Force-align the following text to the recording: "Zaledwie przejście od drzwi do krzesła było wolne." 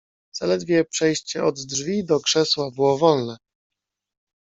"Zaledwie 0.33 0.85
przejście 0.85 1.43
od 1.43 1.59
drzwi 1.65 2.05
do 2.05 2.19
krzesła 2.19 2.71
było 2.71 2.97
wolne." 2.97 3.37